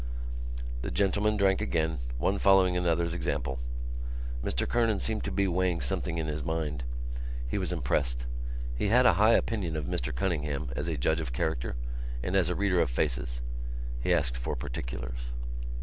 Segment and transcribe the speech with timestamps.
[0.81, 3.59] The gentlemen drank again, one following another's example.
[4.43, 6.83] Mr Kernan seemed to be weighing something in his mind.
[7.47, 8.25] He was impressed.
[8.75, 11.75] He had a high opinion of Mr Cunningham as a judge of character
[12.23, 13.41] and as a reader of faces.
[13.99, 15.19] He asked for particulars.